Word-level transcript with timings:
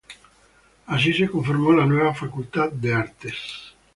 Así 0.87 1.13
se 1.13 1.29
conformó 1.29 1.73
la 1.73 1.85
nueva 1.85 2.15
Facultad 2.15 2.71
de 2.71 2.91
Artes. 2.95 3.35